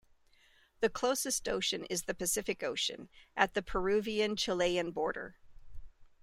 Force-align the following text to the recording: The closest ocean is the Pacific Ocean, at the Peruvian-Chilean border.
The 0.79 0.89
closest 0.89 1.47
ocean 1.47 1.85
is 1.85 2.05
the 2.05 2.15
Pacific 2.15 2.63
Ocean, 2.63 3.07
at 3.37 3.53
the 3.53 3.61
Peruvian-Chilean 3.61 4.89
border. 4.89 5.37